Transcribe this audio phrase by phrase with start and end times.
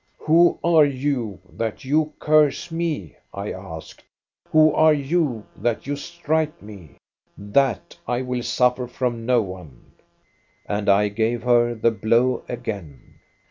[0.15, 5.95] "* Who are you, that you curse me?' I asked;* who are you that you
[5.95, 6.95] strike me?
[7.37, 9.91] That I will suffer from no one/"
[10.65, 13.19] And I gave her the blow again.